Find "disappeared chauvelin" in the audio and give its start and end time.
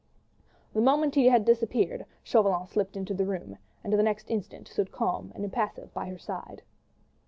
1.45-2.65